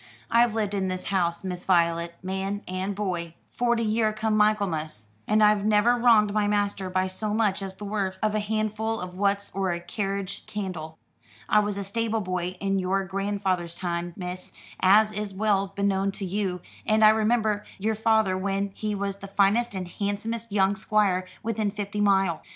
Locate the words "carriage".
9.79-10.43